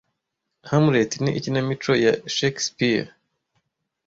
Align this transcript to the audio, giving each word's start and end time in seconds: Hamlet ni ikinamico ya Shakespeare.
Hamlet 0.69 1.11
ni 1.21 1.31
ikinamico 1.39 1.91
ya 2.05 2.13
Shakespeare. 2.35 3.07